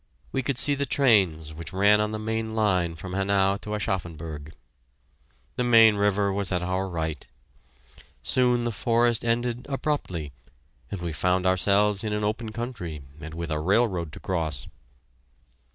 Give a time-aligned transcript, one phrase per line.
[0.31, 4.51] We could see the trains which ran on the main line from Hanau to Aschaffenburg.
[5.57, 7.27] The Main River was at our right.
[8.23, 10.31] Soon the forest ended abruptly,
[10.89, 14.67] and we found ourselves in an open country, and with a railroad to cross.